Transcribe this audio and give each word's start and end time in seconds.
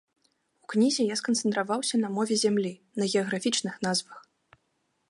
У 0.63 0.69
кнізе 0.73 1.05
я 1.09 1.17
сканцэнтраваўся 1.21 1.95
на 2.05 2.09
мове 2.17 2.35
зямлі, 2.45 2.73
на 3.03 3.13
геаграфічных 3.13 3.73
назвах. 3.89 4.19